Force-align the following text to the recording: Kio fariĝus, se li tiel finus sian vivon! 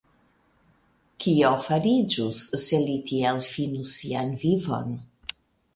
Kio 1.25 1.51
fariĝus, 1.67 2.41
se 2.65 2.81
li 2.89 2.99
tiel 3.11 3.45
finus 3.53 3.95
sian 4.01 4.35
vivon! 4.47 4.99